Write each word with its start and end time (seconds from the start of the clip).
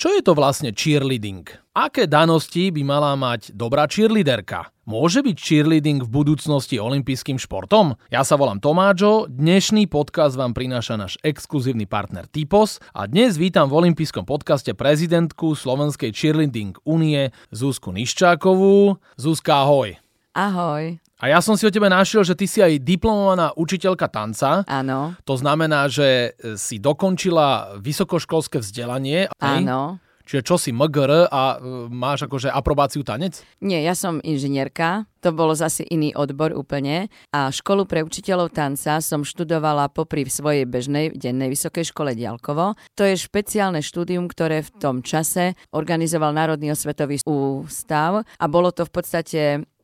Čo 0.00 0.16
je 0.16 0.24
to 0.24 0.32
vlastne 0.32 0.72
cheerleading? 0.72 1.44
Aké 1.76 2.08
danosti 2.08 2.72
by 2.72 2.80
mala 2.80 3.12
mať 3.20 3.52
dobrá 3.52 3.84
cheerleaderka? 3.84 4.72
Môže 4.88 5.20
byť 5.20 5.36
cheerleading 5.36 6.00
v 6.00 6.08
budúcnosti 6.08 6.80
olympijským 6.80 7.36
športom? 7.36 8.00
Ja 8.08 8.24
sa 8.24 8.40
volám 8.40 8.64
Tomáčo, 8.64 9.28
dnešný 9.28 9.92
podcast 9.92 10.40
vám 10.40 10.56
prináša 10.56 10.96
náš 10.96 11.20
exkluzívny 11.20 11.84
partner 11.84 12.24
Typos 12.24 12.80
a 12.96 13.04
dnes 13.04 13.36
vítam 13.36 13.68
v 13.68 13.76
olympijskom 13.76 14.24
podcaste 14.24 14.72
prezidentku 14.72 15.52
Slovenskej 15.52 16.16
cheerleading 16.16 16.80
únie 16.88 17.28
Zuzku 17.52 17.92
Niščákovú. 17.92 18.96
Zuzka, 19.20 19.68
ahoj. 19.68 20.00
Ahoj. 20.32 20.96
A 21.20 21.28
ja 21.28 21.44
som 21.44 21.52
si 21.52 21.68
o 21.68 21.72
tebe 21.72 21.92
našiel, 21.92 22.24
že 22.24 22.32
ty 22.32 22.48
si 22.48 22.64
aj 22.64 22.80
diplomovaná 22.80 23.52
učiteľka 23.52 24.08
tanca. 24.08 24.64
Áno. 24.64 25.12
To 25.28 25.34
znamená, 25.36 25.84
že 25.92 26.32
si 26.56 26.80
dokončila 26.80 27.76
vysokoškolské 27.76 28.56
vzdelanie. 28.56 29.28
Áno. 29.36 30.00
Čiže 30.30 30.46
čo 30.46 30.56
si 30.62 30.70
MGR 30.70 31.26
a 31.26 31.58
e, 31.58 31.90
máš 31.90 32.30
akože 32.30 32.54
aprobáciu 32.54 33.02
tanec? 33.02 33.42
Nie, 33.58 33.82
ja 33.82 33.98
som 33.98 34.22
inžinierka, 34.22 35.10
to 35.18 35.34
bolo 35.34 35.58
zase 35.58 35.82
iný 35.90 36.14
odbor 36.14 36.54
úplne 36.54 37.10
a 37.34 37.50
školu 37.50 37.82
pre 37.82 38.06
učiteľov 38.06 38.54
tanca 38.54 39.02
som 39.02 39.26
študovala 39.26 39.90
popri 39.90 40.22
svojej 40.30 40.70
bežnej 40.70 41.18
dennej 41.18 41.50
vysokej 41.50 41.90
škole 41.90 42.14
Dialkovo. 42.14 42.78
To 42.94 43.02
je 43.02 43.18
špeciálne 43.18 43.82
štúdium, 43.82 44.30
ktoré 44.30 44.62
v 44.62 44.70
tom 44.78 45.02
čase 45.02 45.58
organizoval 45.74 46.30
Národný 46.30 46.78
osvetový 46.78 47.18
ústav 47.26 48.22
a 48.22 48.44
bolo 48.46 48.70
to 48.70 48.86
v 48.86 48.92
podstate 48.94 49.40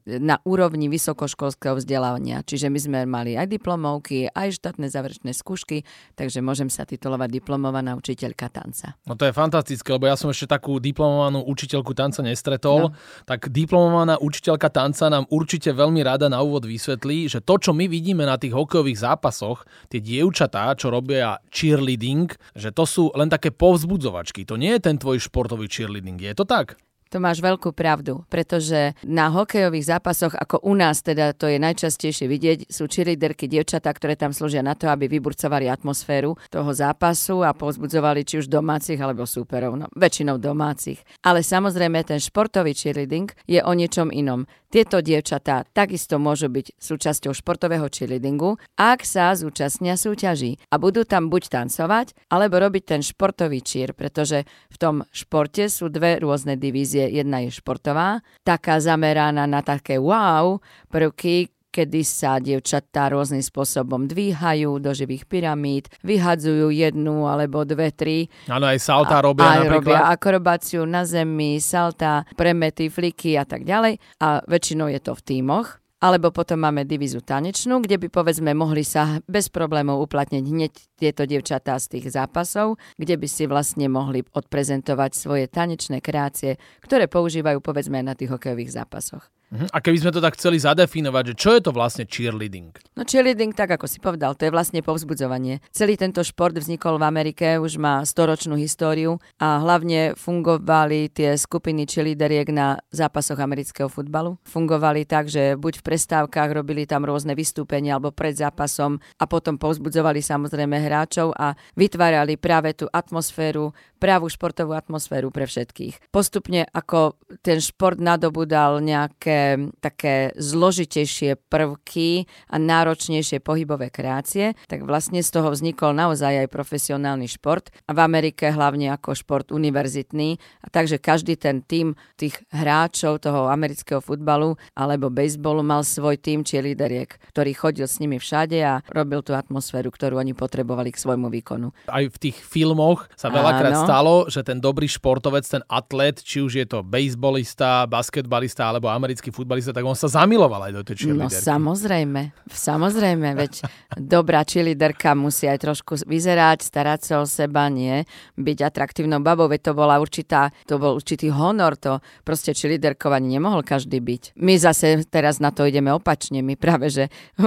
na 0.06 0.38
úrovni 0.46 0.86
vysokoškolského 0.86 1.82
vzdelávania. 1.82 2.46
Čiže 2.46 2.70
my 2.70 2.78
sme 2.78 2.98
mali 3.10 3.34
aj 3.34 3.50
diplomovky, 3.50 4.30
aj 4.30 4.54
štátne 4.62 4.86
záverečné 4.86 5.34
skúšky, 5.34 5.82
takže 6.14 6.38
môžem 6.38 6.70
sa 6.70 6.86
titulovať 6.86 7.42
diplomovaná 7.42 7.98
učiteľka 7.98 8.46
tanca. 8.54 8.94
No 9.02 9.18
to 9.18 9.26
je 9.26 9.34
fantastické, 9.34 9.90
lebo 9.90 10.06
ja 10.06 10.14
som 10.14 10.30
ešte 10.30 10.46
takú 10.46 10.78
diplomovanú 10.78 11.42
učiteľku 11.42 11.90
tanca 11.92 12.22
nestretol. 12.22 12.94
No. 12.94 12.96
Tak 13.26 13.50
diplomovaná 13.50 14.22
učiteľka 14.22 14.70
tanca 14.70 15.10
nám 15.10 15.26
určite 15.26 15.74
veľmi 15.74 16.06
rada 16.06 16.30
na 16.30 16.38
úvod 16.38 16.70
vysvetlí, 16.70 17.26
že 17.26 17.42
to, 17.42 17.58
čo 17.58 17.74
my 17.74 17.90
vidíme 17.90 18.22
na 18.22 18.38
tých 18.38 18.54
hokejových 18.54 19.02
zápasoch, 19.02 19.66
tie 19.90 19.98
dievčatá, 19.98 20.70
čo 20.78 20.94
robia 20.94 21.42
cheerleading, 21.50 22.30
že 22.54 22.70
to 22.70 22.86
sú 22.86 23.10
len 23.18 23.26
také 23.26 23.50
povzbudzovačky. 23.50 24.46
To 24.46 24.54
nie 24.54 24.70
je 24.78 24.86
ten 24.86 24.96
tvoj 25.02 25.18
športový 25.18 25.66
cheerleading, 25.66 26.22
je 26.22 26.34
to 26.38 26.46
tak? 26.46 26.78
To 27.16 27.24
máš 27.24 27.40
veľkú 27.40 27.72
pravdu, 27.72 28.28
pretože 28.28 28.92
na 29.00 29.32
hokejových 29.32 29.88
zápasoch, 29.96 30.36
ako 30.36 30.60
u 30.68 30.76
nás 30.76 31.00
teda 31.00 31.32
to 31.32 31.48
je 31.48 31.56
najčastejšie 31.56 32.28
vidieť, 32.28 32.58
sú 32.68 32.84
cheerleaderky, 32.92 33.48
dievčatá, 33.48 33.88
ktoré 33.96 34.20
tam 34.20 34.36
slúžia 34.36 34.60
na 34.60 34.76
to, 34.76 34.84
aby 34.92 35.08
vyburcovali 35.08 35.64
atmosféru 35.64 36.36
toho 36.52 36.70
zápasu 36.76 37.40
a 37.40 37.56
pozbudzovali 37.56 38.20
či 38.20 38.44
už 38.44 38.52
domácich 38.52 39.00
alebo 39.00 39.24
súperov, 39.24 39.80
no 39.80 39.88
väčšinou 39.96 40.36
domácich. 40.36 41.00
Ale 41.24 41.40
samozrejme 41.40 42.04
ten 42.04 42.20
športový 42.20 42.76
cheerleading 42.76 43.32
je 43.48 43.64
o 43.64 43.72
niečom 43.72 44.12
inom. 44.12 44.44
Tieto 44.76 45.00
dievčatá 45.00 45.64
takisto 45.72 46.20
môžu 46.20 46.52
byť 46.52 46.76
súčasťou 46.76 47.32
športového 47.32 47.88
cheerleadingu, 47.88 48.60
ak 48.76 49.08
sa 49.08 49.32
zúčastnia 49.32 49.96
súťaží 49.96 50.60
a 50.68 50.76
budú 50.76 51.08
tam 51.08 51.32
buď 51.32 51.48
tancovať, 51.48 52.12
alebo 52.28 52.60
robiť 52.60 52.84
ten 52.84 53.00
športový 53.00 53.64
cheer, 53.64 53.96
pretože 53.96 54.44
v 54.44 54.76
tom 54.76 55.00
športe 55.16 55.72
sú 55.72 55.88
dve 55.88 56.20
rôzne 56.20 56.60
divízie. 56.60 57.08
Jedna 57.08 57.40
je 57.40 57.56
športová, 57.56 58.20
taká 58.44 58.76
zameraná 58.76 59.48
na 59.48 59.64
také 59.64 59.96
wow 59.96 60.60
prvky, 60.92 61.55
kedy 61.76 62.00
sa 62.08 62.40
dievčatá 62.40 63.12
rôznym 63.12 63.44
spôsobom 63.44 64.08
dvíhajú 64.08 64.80
do 64.80 64.96
živých 64.96 65.28
pyramíd, 65.28 65.92
vyhadzujú 66.00 66.72
jednu 66.72 67.28
alebo 67.28 67.68
dve, 67.68 67.92
tri. 67.92 68.32
Áno, 68.48 68.64
aj 68.64 68.80
salta 68.80 69.20
robia 69.20 69.44
aj 69.44 69.68
napríklad. 69.68 69.76
robia 69.76 70.00
akrobáciu 70.08 70.88
na 70.88 71.04
zemi, 71.04 71.60
salta, 71.60 72.24
premety, 72.32 72.88
fliky 72.88 73.36
a 73.36 73.44
tak 73.44 73.68
ďalej. 73.68 74.00
A 74.24 74.40
väčšinou 74.48 74.88
je 74.88 75.00
to 75.04 75.12
v 75.12 75.24
tímoch. 75.36 75.84
Alebo 75.96 76.28
potom 76.28 76.60
máme 76.60 76.84
divízu 76.84 77.24
tanečnú, 77.24 77.80
kde 77.80 77.96
by 77.96 78.12
povedzme 78.12 78.52
mohli 78.52 78.84
sa 78.84 79.16
bez 79.24 79.48
problémov 79.48 80.04
uplatniť 80.04 80.44
hneď 80.44 80.72
tieto 80.92 81.24
dievčatá 81.24 81.80
z 81.80 81.96
tých 81.96 82.12
zápasov, 82.12 82.76
kde 83.00 83.16
by 83.16 83.24
si 83.24 83.48
vlastne 83.48 83.88
mohli 83.88 84.20
odprezentovať 84.20 85.10
svoje 85.16 85.48
tanečné 85.48 86.04
kreácie, 86.04 86.60
ktoré 86.84 87.08
používajú 87.08 87.64
povedzme 87.64 88.04
na 88.04 88.12
tých 88.12 88.28
hokejových 88.28 88.76
zápasoch. 88.76 89.24
Mhm. 89.46 89.70
A 89.70 89.78
keby 89.78 89.96
sme 90.02 90.10
to 90.10 90.18
tak 90.18 90.34
chceli 90.34 90.58
zadefinovať, 90.58 91.24
že 91.30 91.34
čo 91.38 91.50
je 91.54 91.60
to 91.62 91.70
vlastne 91.70 92.02
cheerleading? 92.02 92.74
No 92.98 93.06
cheerleading, 93.06 93.54
tak 93.54 93.70
ako 93.78 93.86
si 93.86 94.02
povedal, 94.02 94.34
to 94.34 94.42
je 94.42 94.50
vlastne 94.50 94.82
povzbudzovanie. 94.82 95.62
Celý 95.70 95.94
tento 95.94 96.18
šport 96.26 96.50
vznikol 96.50 96.98
v 96.98 97.06
Amerike, 97.06 97.62
už 97.62 97.78
má 97.78 98.02
storočnú 98.02 98.58
históriu 98.58 99.22
a 99.38 99.62
hlavne 99.62 100.18
fungovali 100.18 101.14
tie 101.14 101.38
skupiny 101.38 101.86
cheerleaderiek 101.86 102.50
na 102.50 102.82
zápasoch 102.90 103.38
amerického 103.38 103.86
futbalu. 103.86 104.34
Fungovali 104.42 105.06
tak, 105.06 105.30
že 105.30 105.54
buď 105.54 105.78
v 105.78 105.86
prestávkach 105.94 106.50
robili 106.50 106.82
tam 106.82 107.06
rôzne 107.06 107.38
vystúpenia 107.38 107.94
alebo 107.94 108.10
pred 108.10 108.34
zápasom 108.34 108.98
a 108.98 109.24
potom 109.30 109.62
povzbudzovali 109.62 110.26
samozrejme 110.26 110.74
hráčov 110.74 111.30
a 111.38 111.54
vytvárali 111.78 112.34
práve 112.34 112.74
tú 112.74 112.90
atmosféru, 112.90 113.70
pravú 113.96 114.28
športovú 114.28 114.76
atmosféru 114.76 115.32
pre 115.32 115.48
všetkých. 115.48 116.12
Postupne 116.12 116.68
ako 116.70 117.16
ten 117.40 117.58
šport 117.58 117.96
nadobudal 117.96 118.78
nejaké 118.84 119.72
také 119.80 120.36
zložitejšie 120.36 121.40
prvky 121.48 122.28
a 122.52 122.56
náročnejšie 122.60 123.40
pohybové 123.40 123.88
kreácie, 123.88 124.54
tak 124.68 124.84
vlastne 124.84 125.24
z 125.24 125.30
toho 125.32 125.48
vznikol 125.50 125.96
naozaj 125.96 126.46
aj 126.46 126.52
profesionálny 126.52 127.26
šport 127.26 127.72
a 127.88 127.96
v 127.96 128.00
Amerike 128.04 128.52
hlavne 128.52 128.92
ako 128.92 129.16
šport 129.16 129.48
univerzitný. 129.50 130.36
A 130.62 130.66
takže 130.68 131.00
každý 131.00 131.40
ten 131.40 131.64
tým 131.64 131.96
tých 132.20 132.36
hráčov 132.52 133.24
toho 133.24 133.48
amerického 133.48 134.04
futbalu 134.04 134.54
alebo 134.76 135.08
bejsbolu 135.08 135.64
mal 135.64 135.82
svoj 135.82 136.20
tým 136.20 136.44
cheerleaderiek, 136.44 137.16
ktorý 137.32 137.52
chodil 137.56 137.86
s 137.88 137.98
nimi 137.98 138.20
všade 138.20 138.58
a 138.60 138.84
robil 138.92 139.24
tú 139.24 139.32
atmosféru, 139.32 139.88
ktorú 139.88 140.20
oni 140.20 140.36
potrebovali 140.36 140.92
k 140.92 141.00
svojmu 141.00 141.32
výkonu. 141.32 141.72
Aj 141.88 142.04
v 142.04 142.16
tých 142.20 142.36
filmoch 142.36 143.08
sa 143.16 143.32
veľakrát 143.32 143.72
Áno. 143.72 143.85
Stalo, 143.86 144.26
že 144.26 144.42
ten 144.42 144.58
dobrý 144.58 144.90
športovec, 144.90 145.46
ten 145.46 145.62
atlet, 145.70 146.18
či 146.18 146.42
už 146.42 146.52
je 146.58 146.66
to 146.66 146.82
bejsbolista, 146.82 147.86
basketbalista 147.86 148.66
alebo 148.66 148.90
americký 148.90 149.30
futbalista, 149.30 149.70
tak 149.70 149.86
on 149.86 149.94
sa 149.94 150.10
zamiloval 150.10 150.66
aj 150.66 150.72
do 150.74 150.82
tej 150.82 151.06
cheerleaderky. 151.06 151.30
No 151.30 151.46
samozrejme, 151.46 152.20
samozrejme, 152.50 153.28
veď 153.38 153.52
dobrá 153.94 154.42
cheerleaderka 154.42 155.14
musí 155.14 155.46
aj 155.46 155.62
trošku 155.62 156.02
vyzerať, 156.02 156.66
starať 156.66 157.00
sa 157.06 157.14
o 157.22 157.26
seba, 157.30 157.70
nie 157.70 158.02
byť 158.34 158.58
atraktívnou 158.66 159.22
babou, 159.22 159.46
veď 159.46 159.70
to 159.70 159.72
bola 159.78 160.02
určitá, 160.02 160.50
to 160.66 160.82
bol 160.82 160.98
určitý 160.98 161.30
honor, 161.30 161.78
to 161.78 162.02
proste 162.26 162.50
cheerleaderkovanie 162.56 163.38
nemohol 163.38 163.62
každý 163.62 164.02
byť. 164.02 164.34
My 164.40 164.58
zase 164.58 165.06
teraz 165.06 165.38
na 165.38 165.54
to 165.54 165.68
ideme 165.68 165.94
opačne, 165.94 166.42
my 166.42 166.58
práve, 166.58 166.90
že 166.90 167.04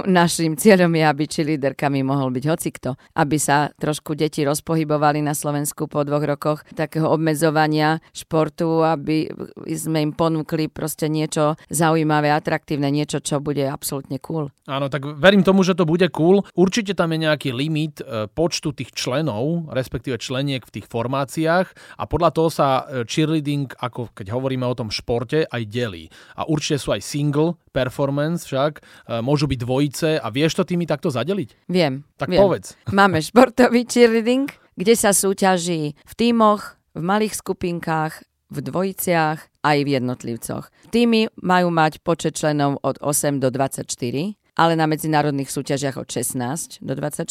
našim 0.08 0.56
cieľom 0.56 0.94
je, 0.96 1.04
aby 1.04 1.24
cheerleaderkami 1.28 2.06
mohol 2.06 2.32
byť 2.32 2.46
hocikto, 2.48 2.96
aby 3.18 3.42
sa 3.42 3.74
trošku 3.76 4.14
deti 4.14 4.46
rozpohybovali 4.46 5.26
na 5.26 5.34
Slovensku 5.34 5.90
po 5.90 6.06
dvoch 6.06 6.29
rokoch 6.30 6.62
takého 6.78 7.10
obmedzovania 7.10 7.98
športu, 8.14 8.86
aby 8.86 9.30
sme 9.74 10.06
im 10.06 10.14
ponúkli 10.14 10.70
proste 10.70 11.10
niečo 11.10 11.58
zaujímavé, 11.74 12.30
atraktívne, 12.30 12.94
niečo, 12.94 13.18
čo 13.20 13.42
bude 13.42 13.66
absolútne 13.66 14.22
cool. 14.22 14.54
Áno, 14.70 14.86
tak 14.86 15.18
verím 15.18 15.42
tomu, 15.42 15.66
že 15.66 15.74
to 15.74 15.90
bude 15.90 16.06
cool. 16.14 16.46
Určite 16.54 16.94
tam 16.94 17.10
je 17.10 17.26
nejaký 17.26 17.50
limit 17.50 18.06
e, 18.06 18.30
počtu 18.30 18.70
tých 18.78 18.94
členov, 18.94 19.74
respektíve 19.74 20.22
členiek 20.22 20.62
v 20.62 20.74
tých 20.78 20.86
formáciách 20.86 21.98
a 21.98 22.04
podľa 22.06 22.30
toho 22.30 22.50
sa 22.54 22.68
e, 22.86 23.04
cheerleading, 23.10 23.74
ako 23.82 24.14
keď 24.14 24.30
hovoríme 24.30 24.68
o 24.70 24.78
tom 24.78 24.94
športe, 24.94 25.50
aj 25.50 25.64
delí. 25.66 26.06
A 26.38 26.46
určite 26.46 26.78
sú 26.78 26.94
aj 26.94 27.02
single 27.02 27.58
performance 27.74 28.46
však, 28.46 28.78
e, 28.78 28.82
môžu 29.26 29.50
byť 29.50 29.60
dvojice 29.66 30.10
a 30.22 30.28
vieš 30.30 30.62
to 30.62 30.64
tými 30.70 30.86
takto 30.86 31.10
zadeliť? 31.10 31.66
Viem. 31.66 32.06
Tak 32.20 32.30
viem. 32.30 32.38
povedz. 32.38 32.78
Máme 32.94 33.24
športový 33.24 33.90
cheerleading, 33.90 34.52
kde 34.80 34.96
sa 34.96 35.12
súťaží 35.12 36.00
v 36.00 36.14
tímoch, 36.16 36.80
v 36.96 37.04
malých 37.04 37.36
skupinkách, 37.44 38.24
v 38.50 38.58
dvojiciach 38.64 39.40
aj 39.62 39.78
v 39.84 39.90
jednotlivcoch. 40.00 40.72
Týmy 40.90 41.30
majú 41.38 41.68
mať 41.70 42.02
počet 42.02 42.34
členov 42.40 42.82
od 42.82 42.98
8 42.98 43.38
do 43.38 43.52
24, 43.54 44.40
ale 44.60 44.74
na 44.76 44.90
medzinárodných 44.90 45.48
súťažiach 45.48 45.96
od 46.02 46.10
16 46.10 46.82
do 46.82 46.94
24. 46.98 47.28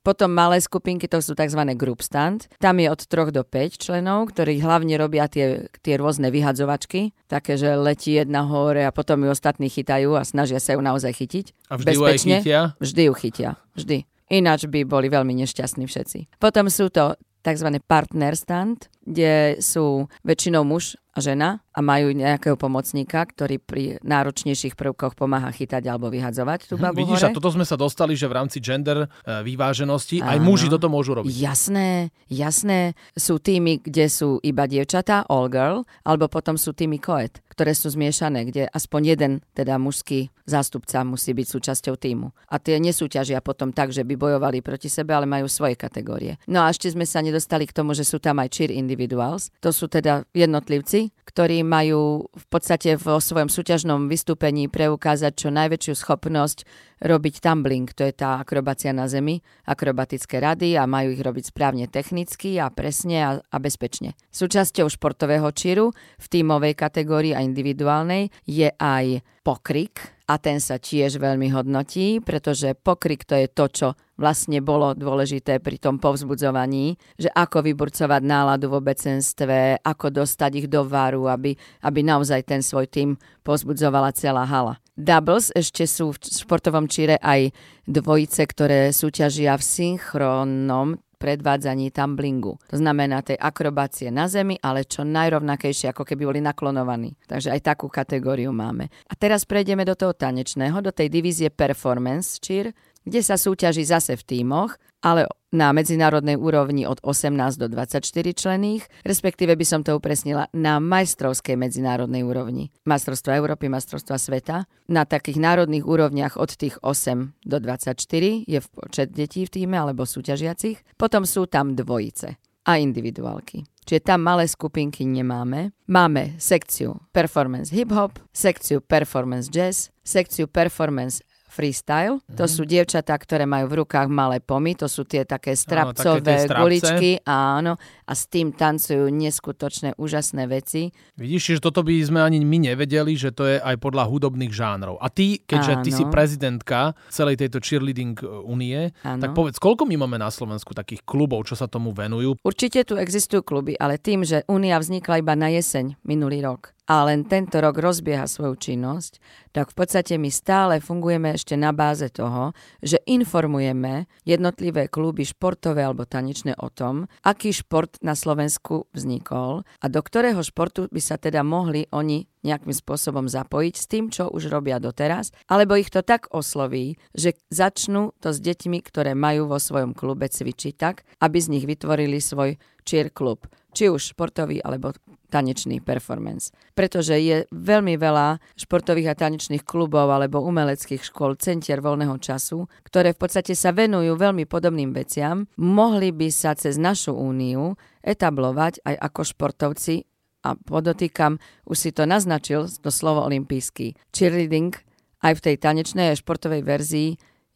Potom 0.00 0.30
malé 0.30 0.62
skupinky, 0.62 1.10
to 1.10 1.18
sú 1.20 1.34
tzv. 1.36 1.60
group 1.76 2.00
stand. 2.00 2.46
Tam 2.56 2.78
je 2.78 2.88
od 2.88 3.00
3 3.00 3.34
do 3.34 3.42
5 3.42 3.76
členov, 3.76 4.30
ktorí 4.30 4.62
hlavne 4.62 4.94
robia 4.96 5.26
tie, 5.26 5.68
tie 5.82 6.00
rôzne 6.00 6.30
vyhadzovačky, 6.30 7.12
také, 7.26 7.58
že 7.60 7.74
letí 7.74 8.16
jedna 8.16 8.46
hore 8.46 8.86
a 8.86 8.94
potom 8.94 9.26
ju 9.26 9.28
ostatní 9.32 9.68
chytajú 9.68 10.16
a 10.16 10.22
snažia 10.22 10.62
sa 10.62 10.76
ju 10.76 10.80
naozaj 10.80 11.12
chytiť. 11.16 11.46
A 11.68 11.76
vždy 11.76 11.90
Bezpečne. 11.92 12.00
ju 12.00 12.04
aj 12.06 12.18
chytia? 12.20 12.60
Vždy 12.80 13.02
ju 13.04 13.12
chytia, 13.18 13.50
vždy. 13.74 13.98
Ináč 14.30 14.70
by 14.70 14.86
boli 14.86 15.10
veľmi 15.10 15.34
nešťastní 15.42 15.90
všetci. 15.90 16.38
Potom 16.38 16.70
sú 16.70 16.86
to 16.88 17.18
tzv. 17.42 17.68
partner 17.82 18.38
stand, 18.38 18.86
kde 19.10 19.58
sú 19.58 20.06
väčšinou 20.22 20.62
muž 20.62 20.94
a 21.10 21.18
žena 21.18 21.58
a 21.74 21.82
majú 21.82 22.14
nejakého 22.14 22.54
pomocníka, 22.54 23.26
ktorý 23.26 23.58
pri 23.58 23.98
náročnejších 24.06 24.78
prvkoch 24.78 25.18
pomáha 25.18 25.50
chytať 25.50 25.82
alebo 25.90 26.06
vyhadzovať 26.06 26.70
tú 26.70 26.78
Hm, 26.78 26.82
babu 26.86 27.02
Vidíš, 27.02 27.26
hore. 27.26 27.30
a 27.30 27.34
toto 27.34 27.50
sme 27.50 27.66
sa 27.66 27.74
dostali, 27.74 28.14
že 28.14 28.30
v 28.30 28.38
rámci 28.38 28.62
gender 28.62 29.06
e, 29.06 29.08
vyváženosti 29.42 30.22
aj 30.22 30.38
muži 30.38 30.70
toto 30.70 30.86
môžu 30.86 31.18
robiť. 31.18 31.34
Jasné, 31.34 32.14
jasné. 32.30 32.94
Sú 33.18 33.42
týmy, 33.42 33.82
kde 33.82 34.06
sú 34.06 34.38
iba 34.46 34.70
dievčatá, 34.70 35.26
all 35.26 35.50
girl, 35.50 35.82
alebo 36.06 36.30
potom 36.30 36.54
sú 36.54 36.70
týmy 36.70 37.02
koet, 37.02 37.42
ktoré 37.50 37.74
sú 37.74 37.90
zmiešané, 37.90 38.46
kde 38.46 38.62
aspoň 38.70 39.00
jeden, 39.02 39.32
teda 39.58 39.82
mužský 39.82 40.30
zástupca 40.46 41.02
musí 41.02 41.34
byť 41.34 41.46
súčasťou 41.46 41.94
týmu. 41.98 42.30
A 42.50 42.58
tie 42.62 42.78
nesúťažia 42.82 43.42
potom 43.42 43.70
tak, 43.70 43.90
že 43.90 44.02
by 44.06 44.14
bojovali 44.14 44.62
proti 44.62 44.90
sebe, 44.90 45.14
ale 45.14 45.26
majú 45.26 45.46
svoje 45.46 45.74
kategórie. 45.78 46.38
No 46.46 46.66
a 46.66 46.70
ešte 46.70 46.90
sme 46.90 47.06
sa 47.06 47.22
nedostali 47.22 47.66
k 47.66 47.74
tomu, 47.74 47.94
že 47.94 48.02
sú 48.02 48.18
tam 48.18 48.38
aj 48.42 48.50
cheer 48.50 48.70
individuals. 49.00 49.48
To 49.64 49.72
sú 49.72 49.88
teda 49.88 50.28
jednotlivci, 50.36 51.16
ktorí 51.24 51.64
majú 51.64 52.28
v 52.28 52.46
podstate 52.52 53.00
vo 53.00 53.16
svojom 53.16 53.48
súťažnom 53.48 54.12
vystúpení 54.12 54.68
preukázať 54.68 55.32
čo 55.32 55.48
najväčšiu 55.48 55.94
schopnosť 55.96 56.68
robiť 57.00 57.40
tumbling, 57.40 57.88
to 57.96 58.04
je 58.04 58.12
tá 58.12 58.44
akrobácia 58.44 58.92
na 58.92 59.08
zemi, 59.08 59.40
akrobatické 59.64 60.36
rady 60.36 60.76
a 60.76 60.84
majú 60.84 61.16
ich 61.16 61.24
robiť 61.24 61.48
správne 61.48 61.88
technicky 61.88 62.60
a 62.60 62.68
presne 62.68 63.16
a, 63.24 63.30
a 63.40 63.56
bezpečne. 63.56 64.12
Súčasťou 64.28 64.84
športového 64.84 65.48
číru 65.56 65.96
v 66.20 66.26
tímovej 66.28 66.76
kategórii 66.76 67.32
a 67.32 67.40
individuálnej 67.40 68.28
je 68.44 68.68
aj 68.76 69.24
pokrik 69.40 70.19
a 70.30 70.38
ten 70.38 70.62
sa 70.62 70.78
tiež 70.78 71.18
veľmi 71.18 71.50
hodnotí, 71.50 72.22
pretože 72.22 72.78
pokrik 72.78 73.26
to 73.26 73.34
je 73.34 73.50
to, 73.50 73.66
čo 73.66 73.88
vlastne 74.14 74.62
bolo 74.62 74.94
dôležité 74.94 75.58
pri 75.58 75.82
tom 75.82 75.98
povzbudzovaní, 75.98 76.94
že 77.18 77.26
ako 77.34 77.66
vyburcovať 77.66 78.22
náladu 78.22 78.70
v 78.70 78.78
obecenstve, 78.78 79.82
ako 79.82 80.22
dostať 80.22 80.50
ich 80.62 80.66
do 80.70 80.86
varu, 80.86 81.26
aby, 81.26 81.58
aby 81.82 82.00
naozaj 82.06 82.46
ten 82.46 82.62
svoj 82.62 82.86
tým 82.86 83.18
pozbudzovala 83.42 84.14
celá 84.14 84.46
hala. 84.46 84.78
Doubles 84.94 85.50
ešte 85.50 85.88
sú 85.88 86.14
v 86.14 86.22
športovom 86.22 86.86
číre 86.86 87.18
aj 87.18 87.50
dvojice, 87.90 88.46
ktoré 88.46 88.94
súťažia 88.94 89.58
v 89.58 89.66
synchronnom 89.66 91.00
predvádzaní 91.20 91.92
tumblingu. 91.92 92.56
To 92.72 92.80
znamená 92.80 93.20
tej 93.20 93.36
akrobácie 93.36 94.08
na 94.08 94.24
zemi, 94.24 94.56
ale 94.64 94.88
čo 94.88 95.04
najrovnakejšie, 95.04 95.92
ako 95.92 96.08
keby 96.08 96.24
boli 96.24 96.40
naklonovaní. 96.40 97.12
Takže 97.28 97.52
aj 97.52 97.60
takú 97.60 97.92
kategóriu 97.92 98.48
máme. 98.56 98.88
A 99.04 99.12
teraz 99.12 99.44
prejdeme 99.44 99.84
do 99.84 99.92
toho 99.92 100.16
tanečného, 100.16 100.80
do 100.80 100.88
tej 100.88 101.12
divízie 101.12 101.52
performance 101.52 102.40
cheer, 102.40 102.72
kde 103.04 103.20
sa 103.20 103.36
súťaží 103.36 103.84
zase 103.84 104.16
v 104.16 104.24
tímoch, 104.24 104.80
ale 105.00 105.26
na 105.50 105.74
medzinárodnej 105.74 106.38
úrovni 106.38 106.86
od 106.86 107.02
18 107.02 107.58
do 107.58 107.66
24 107.66 108.06
člených, 108.30 108.86
respektíve 109.02 109.58
by 109.58 109.66
som 109.66 109.80
to 109.82 109.98
upresnila 109.98 110.46
na 110.54 110.78
majstrovskej 110.78 111.58
medzinárodnej 111.58 112.22
úrovni. 112.22 112.70
Majstrovstva 112.86 113.34
Európy, 113.34 113.66
majstrovstva 113.66 114.16
sveta. 114.16 114.70
Na 114.86 115.02
takých 115.02 115.42
národných 115.42 115.82
úrovniach 115.82 116.38
od 116.38 116.54
tých 116.54 116.78
8 116.86 117.34
do 117.42 117.56
24 117.58 117.98
je 118.46 118.58
v 118.62 118.68
počet 118.70 119.10
detí 119.10 119.42
v 119.42 119.50
týme 119.50 119.74
alebo 119.74 120.06
súťažiacich. 120.06 120.86
Potom 120.94 121.26
sú 121.26 121.50
tam 121.50 121.74
dvojice 121.74 122.38
a 122.70 122.78
individuálky. 122.78 123.66
Čiže 123.90 124.06
tam 124.06 124.22
malé 124.22 124.46
skupinky 124.46 125.02
nemáme. 125.02 125.74
Máme 125.90 126.38
sekciu 126.38 127.02
performance 127.10 127.74
hip-hop, 127.74 128.22
sekciu 128.30 128.78
performance 128.78 129.50
jazz, 129.50 129.90
sekciu 130.06 130.46
performance 130.46 131.24
freestyle. 131.50 132.22
To 132.38 132.46
sú 132.46 132.62
dievčatá, 132.64 133.18
ktoré 133.18 133.44
majú 133.44 133.66
v 133.66 133.74
rukách 133.84 134.08
malé 134.08 134.38
pomy, 134.38 134.78
to 134.78 134.86
sú 134.86 135.02
tie 135.04 135.26
také 135.26 135.58
strapcové 135.58 136.22
také 136.22 136.46
strapce. 136.46 136.62
guličky, 136.62 137.10
áno, 137.26 137.76
a 138.06 138.12
s 138.14 138.30
tým 138.30 138.54
tancujú 138.54 139.10
neskutočné, 139.10 139.98
úžasné 139.98 140.46
veci. 140.46 140.94
Vidíš, 141.18 141.58
že 141.58 141.62
toto 141.62 141.82
by 141.82 141.94
sme 142.00 142.22
ani 142.22 142.40
my 142.40 142.72
nevedeli, 142.72 143.18
že 143.18 143.34
to 143.34 143.44
je 143.50 143.58
aj 143.58 143.76
podľa 143.82 144.06
hudobných 144.06 144.54
žánrov. 144.54 144.96
A 145.02 145.10
ty, 145.10 145.42
keďže 145.42 145.82
ty 145.82 145.90
Áno. 145.90 145.98
si 145.98 146.04
prezidentka 146.06 146.94
celej 147.10 147.42
tejto 147.42 147.58
cheerleading 147.58 148.14
e, 148.22 148.24
únie, 148.26 148.94
Áno. 149.02 149.20
tak 149.20 149.34
povedz, 149.34 149.58
koľko 149.58 149.84
my 149.90 150.06
máme 150.06 150.16
na 150.22 150.30
Slovensku 150.30 150.72
takých 150.72 151.02
klubov, 151.02 151.44
čo 151.50 151.58
sa 151.58 151.66
tomu 151.66 151.90
venujú? 151.90 152.38
Určite 152.46 152.86
tu 152.86 152.94
existujú 152.94 153.42
kluby, 153.42 153.74
ale 153.74 153.98
tým, 153.98 154.22
že 154.22 154.46
Únia 154.46 154.78
vznikla 154.78 155.20
iba 155.20 155.34
na 155.34 155.50
jeseň 155.50 155.98
minulý 156.06 156.46
rok 156.46 156.72
a 156.90 157.06
len 157.06 157.22
tento 157.22 157.62
rok 157.62 157.78
rozbieha 157.78 158.26
svoju 158.26 158.58
činnosť, 158.58 159.22
tak 159.54 159.70
v 159.70 159.78
podstate 159.78 160.18
my 160.18 160.26
stále 160.26 160.82
fungujeme 160.82 161.30
ešte 161.40 161.56
na 161.56 161.72
báze 161.72 162.04
toho, 162.12 162.52
že 162.84 163.00
informujeme 163.08 164.04
jednotlivé 164.28 164.92
kluby 164.92 165.24
športové 165.24 165.88
alebo 165.88 166.04
tanečné 166.04 166.52
o 166.60 166.68
tom, 166.68 167.08
aký 167.24 167.56
šport 167.56 167.96
na 168.04 168.12
Slovensku 168.12 168.92
vznikol 168.92 169.64
a 169.80 169.86
do 169.88 170.04
ktorého 170.04 170.44
športu 170.44 170.92
by 170.92 171.00
sa 171.00 171.16
teda 171.16 171.40
mohli 171.40 171.88
oni 171.88 172.28
nejakým 172.44 172.72
spôsobom 172.72 173.28
zapojiť 173.28 173.74
s 173.76 173.88
tým, 173.88 174.08
čo 174.12 174.28
už 174.28 174.52
robia 174.52 174.80
doteraz, 174.80 175.32
alebo 175.48 175.76
ich 175.76 175.92
to 175.92 176.00
tak 176.00 176.28
osloví, 176.32 176.96
že 177.12 177.36
začnú 177.52 178.16
to 178.20 178.32
s 178.32 178.40
deťmi, 178.40 178.80
ktoré 178.84 179.12
majú 179.16 179.48
vo 179.48 179.60
svojom 179.60 179.92
klube 179.96 180.28
cvičiť 180.28 180.74
tak, 180.76 181.04
aby 181.20 181.36
z 181.40 181.50
nich 181.56 181.64
vytvorili 181.68 182.20
svoj 182.20 182.56
cheer 182.84 183.12
klub. 183.12 183.44
Či 183.70 183.90
už 183.90 184.14
športový 184.14 184.58
alebo 184.62 184.90
tanečný 185.30 185.78
performance. 185.78 186.50
Pretože 186.74 187.14
je 187.22 187.46
veľmi 187.54 187.94
veľa 187.94 188.42
športových 188.58 189.14
a 189.14 189.18
tanečných 189.18 189.62
klubov 189.62 190.10
alebo 190.10 190.42
umeleckých 190.42 191.06
škôl, 191.06 191.38
centier 191.38 191.78
voľného 191.78 192.18
času, 192.18 192.66
ktoré 192.82 193.14
v 193.14 193.20
podstate 193.22 193.54
sa 193.54 193.70
venujú 193.70 194.18
veľmi 194.18 194.44
podobným 194.50 194.90
veciam. 194.90 195.46
Mohli 195.54 196.10
by 196.10 196.28
sa 196.34 196.58
cez 196.58 196.74
našu 196.76 197.14
úniu 197.14 197.78
etablovať 198.02 198.82
aj 198.82 198.94
ako 198.98 199.20
športovci 199.22 199.94
a 200.42 200.56
podotýkam, 200.56 201.38
už 201.68 201.76
si 201.78 201.90
to 201.92 202.08
naznačil, 202.08 202.66
to 202.66 202.90
slovo 202.90 203.22
olimpijský. 203.28 203.94
Cheerleading 204.10 204.72
aj 205.20 205.32
v 205.36 205.44
tej 205.44 205.56
tanečnej 205.60 206.10
a 206.10 206.18
športovej 206.18 206.64
verzii 206.64 207.10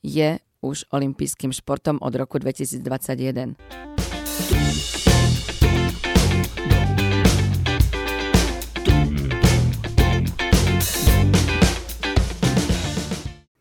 je 0.04 0.36
už 0.64 0.88
olympijským 0.92 1.52
športom 1.52 2.00
od 2.00 2.12
roku 2.16 2.40
2021. 2.40 4.03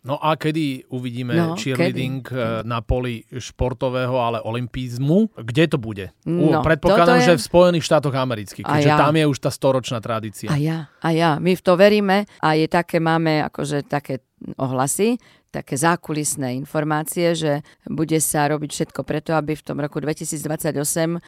No 0.04 0.20
a 0.20 0.36
kedy 0.36 0.92
uvidíme 0.92 1.32
No, 1.32 1.56
cheerleading 1.56 2.20
kedy? 2.22 2.68
na 2.68 2.80
poli 2.80 3.24
športového, 3.32 4.12
ale 4.14 4.38
olimpizmu? 4.38 5.32
Kde 5.34 5.64
to 5.66 5.78
bude? 5.78 6.12
No, 6.24 6.60
predpokladám, 6.60 7.24
je- 7.24 7.28
že 7.30 7.40
v 7.40 7.48
Spojených 7.48 7.84
štátoch 7.84 8.12
amerických, 8.12 8.68
A 8.68 8.72
keďže 8.76 8.92
ja. 8.92 9.00
tam 9.00 9.16
je 9.16 9.26
už 9.26 9.38
tá 9.40 9.48
storočná 9.48 10.00
tradícia. 10.00 10.52
A 10.52 10.60
ja, 10.60 10.92
a 11.00 11.08
ja. 11.10 11.40
My 11.40 11.56
v 11.56 11.62
to 11.62 11.74
veríme 11.74 12.28
a 12.38 12.48
je 12.52 12.68
také, 12.68 13.00
máme 13.00 13.44
akože 13.44 13.84
také 13.84 14.20
ohlasy, 14.58 15.16
také 15.48 15.78
zákulisné 15.78 16.52
informácie, 16.58 17.32
že 17.32 17.52
bude 17.86 18.20
sa 18.20 18.50
robiť 18.50 18.70
všetko 18.70 19.02
preto, 19.02 19.32
aby 19.32 19.54
v 19.54 19.64
tom 19.64 19.80
roku 19.80 20.02
2028 20.02 20.76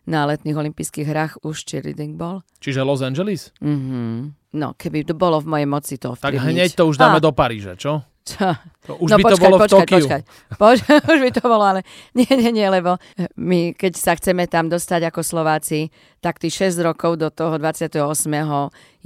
na 0.04 0.26
letných 0.26 0.58
olympijských 0.58 1.06
hrách 1.06 1.34
už 1.42 1.64
cheerleading 1.64 2.16
bol. 2.16 2.42
Čiže 2.60 2.82
Los 2.82 3.00
Angeles? 3.00 3.54
Mhm. 3.62 4.36
No, 4.54 4.72
keby 4.74 5.04
to 5.04 5.14
bolo 5.14 5.40
v 5.40 5.48
mojej 5.48 5.68
moci 5.68 5.96
to 5.96 6.12
Tak 6.12 6.32
ovplyvniť. 6.32 6.44
hneď 6.50 6.70
to 6.74 6.84
už 6.86 6.96
dáme 6.96 7.20
Á, 7.20 7.24
do 7.24 7.32
Paríža, 7.32 7.76
čo? 7.76 8.04
Čo? 8.26 8.58
To 8.90 8.98
už 9.02 9.10
no 9.14 9.18
by 9.18 9.24
to 9.24 9.38
počkaj, 9.38 9.46
bolo 9.46 9.58
počkaj, 9.62 9.70
v 9.70 9.82
Tokiu. 9.86 9.98
Počkaj, 10.06 10.22
Poč- 10.58 10.86
už 11.14 11.20
by 11.22 11.32
to 11.34 11.44
bolo, 11.46 11.64
ale 11.66 11.82
nie, 12.18 12.30
nie, 12.30 12.50
nie, 12.50 12.68
lebo 12.70 12.98
my, 13.38 13.78
keď 13.78 13.94
sa 13.94 14.18
chceme 14.18 14.50
tam 14.50 14.70
dostať 14.70 15.14
ako 15.14 15.22
Slováci, 15.22 15.94
tak 16.26 16.42
tých 16.42 16.74
6 16.74 16.82
rokov 16.82 17.22
do 17.22 17.30
toho 17.30 17.62
28. 17.62 18.02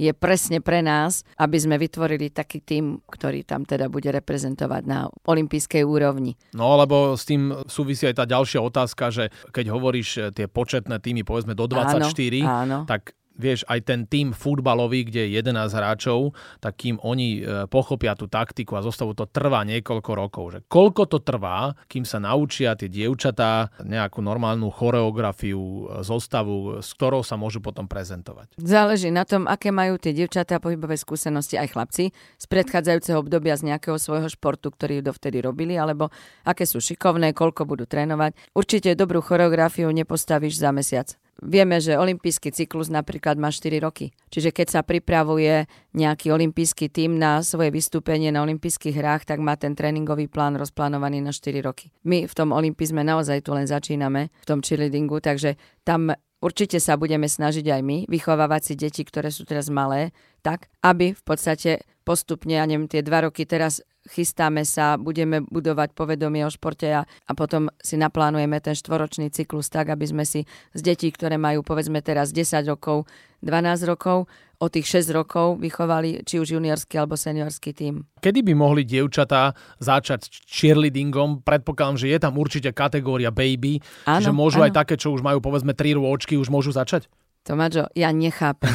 je 0.00 0.12
presne 0.16 0.64
pre 0.64 0.80
nás, 0.80 1.28
aby 1.36 1.56
sme 1.60 1.76
vytvorili 1.76 2.32
taký 2.32 2.64
tým, 2.64 3.04
ktorý 3.04 3.44
tam 3.44 3.68
teda 3.68 3.92
bude 3.92 4.08
reprezentovať 4.08 4.82
na 4.88 5.12
olympijskej 5.28 5.84
úrovni. 5.84 6.40
No, 6.56 6.80
lebo 6.80 7.20
s 7.20 7.28
tým 7.28 7.52
súvisí 7.68 8.08
aj 8.08 8.16
tá 8.16 8.24
ďalšia 8.24 8.64
otázka, 8.64 9.12
že 9.12 9.28
keď 9.52 9.68
hovoríš 9.68 10.08
e, 10.16 10.20
tie 10.32 10.48
početné 10.48 10.96
týmy, 10.96 11.28
povedzme 11.28 11.52
do 11.52 11.68
24, 11.68 12.08
áno. 12.40 12.88
tak 12.88 13.12
vieš, 13.40 13.64
aj 13.64 13.80
ten 13.88 14.04
tým 14.04 14.36
futbalový, 14.36 15.08
kde 15.08 15.26
je 15.26 15.40
11 15.40 15.72
hráčov, 15.72 16.36
tak 16.60 16.76
kým 16.76 17.00
oni 17.00 17.40
e, 17.40 17.64
pochopia 17.66 18.12
tú 18.12 18.28
taktiku 18.28 18.76
a 18.76 18.84
zostavu, 18.84 19.16
to 19.16 19.24
trvá 19.24 19.64
niekoľko 19.64 20.10
rokov. 20.12 20.44
Že 20.52 20.58
koľko 20.68 21.02
to 21.08 21.18
trvá, 21.24 21.72
kým 21.88 22.04
sa 22.04 22.20
naučia 22.20 22.76
tie 22.76 22.92
dievčatá 22.92 23.72
nejakú 23.80 24.20
normálnu 24.20 24.68
choreografiu, 24.68 25.58
e, 25.58 26.04
zostavu, 26.04 26.84
s 26.84 26.92
ktorou 26.92 27.24
sa 27.24 27.40
môžu 27.40 27.64
potom 27.64 27.88
prezentovať. 27.88 28.60
Záleží 28.60 29.08
na 29.08 29.24
tom, 29.24 29.48
aké 29.48 29.72
majú 29.72 29.96
tie 29.96 30.12
dievčatá 30.12 30.60
pohybové 30.60 31.00
skúsenosti 31.00 31.56
aj 31.56 31.72
chlapci 31.72 32.04
z 32.12 32.44
predchádzajúceho 32.44 33.16
obdobia 33.16 33.56
z 33.56 33.72
nejakého 33.72 33.96
svojho 33.96 34.28
športu, 34.28 34.68
ktorý 34.68 35.00
dovtedy 35.00 35.40
robili, 35.40 35.80
alebo 35.80 36.12
aké 36.44 36.68
sú 36.68 36.82
šikovné, 36.82 37.32
koľko 37.32 37.64
budú 37.64 37.88
trénovať. 37.88 38.36
Určite 38.52 38.92
dobrú 38.98 39.24
choreografiu 39.24 39.88
nepostavíš 39.88 40.60
za 40.60 40.70
mesiac. 40.74 41.16
Vieme, 41.40 41.80
že 41.80 41.96
olimpijský 41.96 42.52
cyklus 42.52 42.92
napríklad 42.92 43.40
má 43.40 43.48
4 43.48 43.80
roky. 43.80 44.12
Čiže 44.28 44.52
keď 44.52 44.66
sa 44.68 44.80
pripravuje 44.84 45.64
nejaký 45.96 46.28
olimpijský 46.28 46.92
tím 46.92 47.16
na 47.16 47.40
svoje 47.40 47.72
vystúpenie 47.72 48.28
na 48.28 48.44
olympijských 48.44 48.92
hrách, 48.92 49.24
tak 49.24 49.40
má 49.40 49.56
ten 49.56 49.72
tréningový 49.72 50.28
plán 50.28 50.60
rozplánovaný 50.60 51.24
na 51.24 51.32
4 51.32 51.64
roky. 51.64 51.96
My 52.04 52.28
v 52.28 52.34
tom 52.36 52.52
olympizme 52.52 53.00
naozaj 53.00 53.40
tu 53.40 53.56
len 53.56 53.64
začíname, 53.64 54.28
v 54.28 54.46
tom 54.46 54.60
cheerleadingu, 54.60 55.24
takže 55.24 55.56
tam 55.80 56.12
určite 56.44 56.76
sa 56.76 57.00
budeme 57.00 57.24
snažiť 57.24 57.64
aj 57.72 57.80
my 57.80 57.98
vychovávať 58.04 58.60
si 58.60 58.74
deti, 58.76 59.02
ktoré 59.04 59.32
sú 59.32 59.48
teraz 59.48 59.72
malé, 59.72 60.12
tak, 60.44 60.68
aby 60.84 61.16
v 61.16 61.22
podstate 61.24 61.84
postupne, 62.04 62.56
ja 62.56 62.68
neviem, 62.68 62.88
tie 62.88 63.00
dva 63.00 63.28
roky 63.28 63.48
teraz 63.48 63.80
chystáme 64.10 64.66
sa, 64.66 64.98
budeme 64.98 65.46
budovať 65.46 65.94
povedomie 65.94 66.42
o 66.42 66.50
športe 66.50 66.90
a, 66.90 67.06
a 67.06 67.32
potom 67.38 67.70
si 67.78 67.94
naplánujeme 67.94 68.58
ten 68.58 68.74
štvoročný 68.74 69.30
cyklus 69.30 69.70
tak, 69.70 69.94
aby 69.94 70.04
sme 70.10 70.24
si 70.26 70.42
z 70.74 70.80
detí, 70.82 71.14
ktoré 71.14 71.38
majú 71.38 71.62
povedzme 71.62 72.02
teraz 72.02 72.34
10 72.34 72.66
rokov, 72.66 73.06
12 73.46 73.86
rokov, 73.86 74.26
o 74.60 74.66
tých 74.68 75.00
6 75.08 75.16
rokov 75.16 75.56
vychovali 75.56 76.20
či 76.28 76.36
už 76.36 76.60
juniorský 76.60 77.00
alebo 77.00 77.16
seniorský 77.16 77.72
tím. 77.72 78.04
Kedy 78.20 78.44
by 78.44 78.52
mohli 78.52 78.84
dievčatá 78.84 79.56
začať 79.80 80.44
cheerleadingom? 80.44 81.40
Predpokladám, 81.40 81.96
že 81.96 82.12
je 82.12 82.18
tam 82.20 82.36
určite 82.36 82.68
kategória 82.76 83.32
baby, 83.32 83.80
áno, 84.04 84.20
že 84.20 84.30
môžu 84.34 84.60
áno. 84.60 84.68
aj 84.68 84.72
také, 84.84 84.94
čo 85.00 85.16
už 85.16 85.24
majú 85.24 85.40
povedzme 85.40 85.72
3 85.72 85.96
rôčky, 85.96 86.36
už 86.36 86.52
môžu 86.52 86.76
začať? 86.76 87.08
Tomáčo, 87.40 87.88
ja 87.96 88.12
nechápem. 88.12 88.68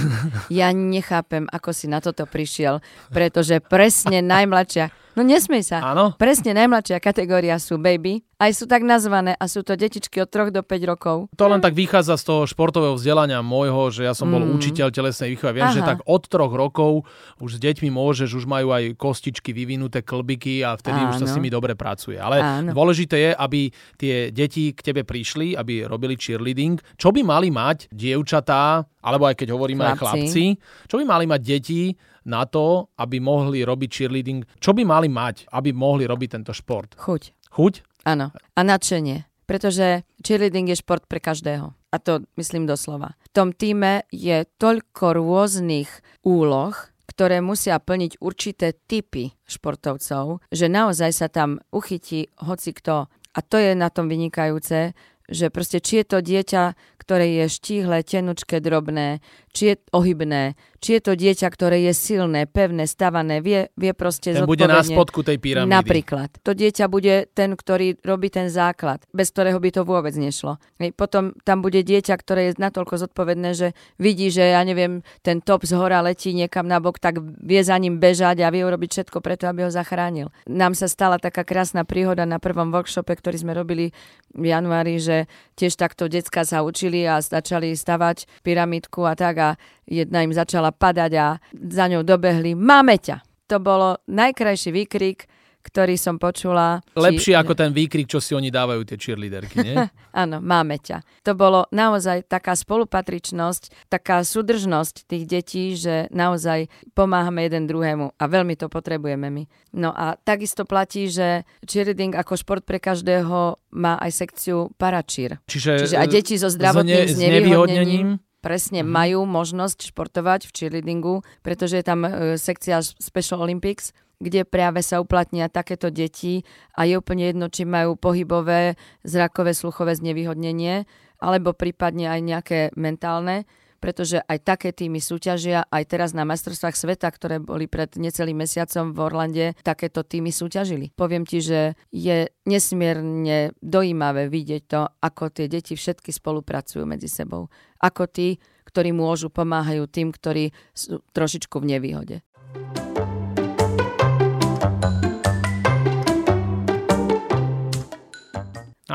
Ja 0.49 0.73
nechápem, 0.73 1.45
ako 1.53 1.69
si 1.69 1.85
na 1.85 2.01
toto 2.01 2.25
prišiel, 2.25 2.81
pretože 3.13 3.61
presne 3.61 4.25
najmladšia 4.25 4.89
No 5.15 5.23
nesmej 5.23 5.63
sa. 5.63 5.79
Áno. 5.79 6.11
Presne 6.19 6.51
najmladšia 6.51 6.99
kategória 6.99 7.55
sú 7.55 7.79
baby. 7.79 8.23
Aj 8.35 8.51
sú 8.51 8.67
tak 8.67 8.83
nazvané 8.83 9.31
a 9.39 9.47
sú 9.47 9.63
to 9.63 9.79
detičky 9.79 10.19
od 10.19 10.27
3 10.27 10.51
do 10.51 10.59
5 10.59 10.91
rokov. 10.91 11.31
To 11.39 11.47
len 11.47 11.63
tak 11.63 11.71
vychádza 11.71 12.19
z 12.19 12.23
toho 12.27 12.41
športového 12.43 12.99
vzdelania 12.99 13.39
môjho, 13.39 13.95
že 13.95 14.03
ja 14.03 14.11
som 14.11 14.27
bol 14.27 14.43
mm. 14.43 14.59
učiteľ 14.59 14.91
telesnej 14.91 15.31
výchovy. 15.31 15.55
Viem, 15.55 15.71
Aha. 15.71 15.75
že 15.79 15.87
tak 15.87 16.03
od 16.03 16.27
3 16.27 16.51
rokov 16.51 17.07
už 17.39 17.55
s 17.55 17.59
deťmi 17.63 17.87
môžeš, 17.87 18.35
už 18.35 18.43
majú 18.43 18.75
aj 18.75 18.99
kostičky 18.99 19.55
vyvinuté 19.55 20.03
klbiky 20.03 20.67
a 20.67 20.75
vtedy 20.75 20.99
Áno. 20.99 21.15
už 21.15 21.23
sa 21.23 21.31
s 21.31 21.35
nimi 21.39 21.47
dobre 21.47 21.79
pracuje. 21.79 22.19
Ale 22.19 22.43
Áno. 22.43 22.75
dôležité 22.75 23.15
je, 23.15 23.31
aby 23.39 23.71
tie 23.95 24.35
deti 24.35 24.75
k 24.75 24.83
tebe 24.83 25.07
prišli, 25.07 25.55
aby 25.55 25.87
robili 25.87 26.19
cheerleading. 26.19 26.75
Čo 26.99 27.15
by 27.15 27.23
mali 27.23 27.47
mať 27.55 27.87
dievčatá, 27.87 28.83
alebo 28.99 29.31
aj 29.31 29.39
keď 29.39 29.55
hovoríme 29.55 29.79
chlapci. 29.79 29.95
aj 29.95 30.03
chlapci, 30.03 30.45
čo 30.91 30.95
by 30.99 31.03
mali 31.07 31.23
mať 31.23 31.39
deti, 31.39 31.95
na 32.25 32.43
to, 32.49 32.89
aby 32.97 33.21
mohli 33.21 33.61
robiť 33.61 33.89
cheerleading? 33.89 34.43
Čo 34.57 34.73
by 34.73 34.81
mali 34.81 35.07
mať, 35.07 35.45
aby 35.53 35.71
mohli 35.71 36.09
robiť 36.09 36.41
tento 36.41 36.51
šport? 36.51 36.97
Chuť. 36.97 37.53
Chuť? 37.53 37.94
Áno. 38.05 38.31
A 38.53 38.61
nadšenie. 38.61 39.25
Pretože 39.45 40.05
cheerleading 40.25 40.69
je 40.69 40.81
šport 40.81 41.05
pre 41.05 41.21
každého. 41.21 41.73
A 41.93 41.95
to 42.01 42.25
myslím 42.37 42.65
doslova. 42.65 43.13
V 43.25 43.29
tom 43.33 43.49
týme 43.53 44.05
je 44.09 44.45
toľko 44.57 45.21
rôznych 45.21 45.89
úloh, 46.25 46.73
ktoré 47.05 47.39
musia 47.39 47.77
plniť 47.77 48.19
určité 48.19 48.73
typy 48.73 49.31
športovcov, 49.45 50.41
že 50.49 50.65
naozaj 50.67 51.11
sa 51.13 51.27
tam 51.29 51.61
uchytí 51.69 52.33
hoci 52.41 52.73
kto. 52.73 53.07
A 53.07 53.39
to 53.39 53.55
je 53.61 53.77
na 53.77 53.93
tom 53.93 54.09
vynikajúce, 54.09 54.97
že 55.29 55.47
proste 55.49 55.81
či 55.81 56.01
je 56.01 56.05
to 56.05 56.17
dieťa, 56.21 56.63
ktoré 57.05 57.45
je 57.45 57.45
štíhle, 57.45 58.01
tenučké, 58.01 58.57
drobné, 58.57 59.21
či 59.53 59.71
je 59.71 59.75
ohybné, 59.93 60.57
či 60.81 60.97
je 60.97 61.01
to 61.05 61.13
dieťa, 61.13 61.47
ktoré 61.53 61.85
je 61.85 61.93
silné, 61.93 62.49
pevné, 62.49 62.89
stavané, 62.89 63.39
vie, 63.45 63.69
vie 63.77 63.93
proste 63.93 64.33
ten 64.33 64.43
bude 64.43 64.65
na 64.65 64.81
spodku 64.81 65.21
tej 65.21 65.37
pyramídy. 65.37 65.69
Napríklad. 65.69 66.29
To 66.41 66.57
dieťa 66.57 66.85
bude 66.89 67.29
ten, 67.31 67.53
ktorý 67.53 68.01
robí 68.01 68.33
ten 68.33 68.49
základ, 68.49 69.05
bez 69.13 69.29
ktorého 69.29 69.61
by 69.61 69.69
to 69.69 69.81
vôbec 69.85 70.17
nešlo. 70.17 70.57
Potom 70.97 71.37
tam 71.45 71.61
bude 71.61 71.85
dieťa, 71.85 72.17
ktoré 72.17 72.51
je 72.51 72.57
natoľko 72.57 73.05
zodpovedné, 73.05 73.53
že 73.53 73.67
vidí, 74.01 74.33
že 74.33 74.57
ja 74.57 74.61
neviem, 74.65 75.05
ten 75.21 75.39
top 75.45 75.63
z 75.63 75.77
hora 75.77 76.01
letí 76.01 76.33
niekam 76.33 76.65
na 76.65 76.81
bok, 76.81 76.97
tak 76.97 77.21
vie 77.21 77.61
za 77.61 77.77
ním 77.77 78.01
bežať 78.01 78.41
a 78.41 78.49
vie 78.49 78.65
urobiť 78.65 78.89
všetko 78.91 79.21
preto, 79.21 79.45
aby 79.45 79.65
ho 79.65 79.71
zachránil. 79.71 80.33
Nám 80.49 80.73
sa 80.73 80.89
stala 80.89 81.21
taká 81.21 81.45
krásna 81.45 81.85
príhoda 81.85 82.25
na 82.25 82.41
prvom 82.41 82.73
workshope, 82.73 83.13
ktorý 83.13 83.37
sme 83.39 83.53
robili 83.53 83.93
v 84.35 84.45
januári, 84.51 84.99
že 84.99 85.25
tiež 85.55 85.79
takto 85.79 86.11
decka 86.11 86.43
sa 86.43 86.61
učili 86.61 87.07
a 87.07 87.23
začali 87.23 87.71
stavať 87.73 88.43
pyramidku 88.43 89.07
a 89.07 89.15
tak 89.15 89.35
a 89.39 89.49
jedna 89.87 90.21
im 90.21 90.35
začala 90.35 90.75
padať 90.75 91.11
a 91.15 91.27
za 91.55 91.85
ňou 91.87 92.03
dobehli 92.03 92.53
Máme 92.53 92.99
ťa! 92.99 93.23
To 93.45 93.61
bolo 93.61 94.01
najkrajší 94.09 94.73
výkrik, 94.73 95.29
ktorý 95.65 95.97
som 95.97 96.21
počula. 96.21 96.85
Lepšie 96.93 97.33
či... 97.33 97.39
ako 97.39 97.57
ten 97.57 97.73
výkrik, 97.73 98.05
čo 98.05 98.21
si 98.21 98.37
oni 98.37 98.53
dávajú, 98.53 98.85
tie 98.85 99.01
cheerleaderky, 99.01 99.57
nie? 99.65 99.75
Áno, 100.21 100.37
máme 100.37 100.77
ťa. 100.77 101.01
To 101.25 101.33
bolo 101.33 101.65
naozaj 101.73 102.29
taká 102.29 102.53
spolupatričnosť, 102.53 103.89
taká 103.89 104.21
súdržnosť 104.21 105.09
tých 105.09 105.23
detí, 105.25 105.73
že 105.73 106.05
naozaj 106.13 106.69
pomáhame 106.93 107.49
jeden 107.49 107.65
druhému 107.65 108.13
a 108.13 108.23
veľmi 108.29 108.53
to 108.53 108.69
potrebujeme 108.69 109.25
my. 109.33 109.43
No 109.73 109.89
a 109.89 110.21
takisto 110.21 110.69
platí, 110.69 111.09
že 111.09 111.43
cheerleading 111.65 112.13
ako 112.13 112.37
šport 112.37 112.61
pre 112.61 112.77
každého 112.77 113.57
má 113.73 113.97
aj 113.97 114.11
sekciu 114.13 114.69
paračír. 114.77 115.41
Čiže, 115.49 115.81
Čiže 115.81 115.97
aj 115.97 116.07
deti 116.13 116.37
so 116.37 116.47
zdravotným 116.47 117.09
znevýhodnením 117.09 118.09
presne 118.45 118.85
mm. 118.85 118.89
majú 118.93 119.19
možnosť 119.25 119.89
športovať 119.89 120.45
v 120.45 120.51
cheerleadingu, 120.53 121.25
pretože 121.41 121.81
je 121.81 121.85
tam 121.89 122.05
e, 122.05 122.37
sekcia 122.37 122.77
Special 122.85 123.41
Olympics, 123.41 123.89
kde 124.19 124.47
práve 124.47 124.81
sa 124.81 125.01
uplatnia 125.03 125.51
takéto 125.51 125.91
deti 125.91 126.43
a 126.75 126.87
je 126.87 126.97
úplne 126.99 127.29
jedno, 127.29 127.51
či 127.51 127.67
majú 127.67 127.99
pohybové, 127.99 128.79
zrakové, 129.03 129.51
sluchové 129.53 129.95
znevýhodnenie, 129.95 130.87
alebo 131.19 131.55
prípadne 131.55 132.11
aj 132.11 132.19
nejaké 132.21 132.59
mentálne 132.75 133.47
pretože 133.85 134.17
aj 134.25 134.41
také 134.41 134.73
týmy 134.73 134.97
súťažia. 134.97 135.69
Aj 135.69 135.85
teraz 135.85 136.17
na 136.17 136.25
majstrovstvách 136.25 136.73
sveta, 136.73 137.05
ktoré 137.05 137.37
boli 137.37 137.69
pred 137.69 137.93
necelým 138.01 138.41
mesiacom 138.41 138.89
v 138.89 138.97
Orlande, 138.97 139.45
takéto 139.61 140.01
týmy 140.01 140.33
súťažili. 140.33 140.89
Poviem 140.97 141.21
ti, 141.21 141.37
že 141.37 141.77
je 141.93 142.33
nesmierne 142.49 143.53
dojímavé 143.61 144.25
vidieť 144.25 144.61
to, 144.65 144.89
ako 144.89 145.29
tie 145.29 145.45
deti 145.45 145.77
všetky 145.77 146.09
spolupracujú 146.09 146.81
medzi 146.81 147.05
sebou. 147.05 147.53
Ako 147.77 148.09
tí, 148.09 148.41
ktorí 148.65 148.89
môžu, 148.89 149.29
pomáhajú 149.29 149.85
tým, 149.85 150.09
ktorí 150.09 150.49
sú 150.73 151.05
trošičku 151.13 151.61
v 151.61 151.77
nevýhode. 151.77 152.15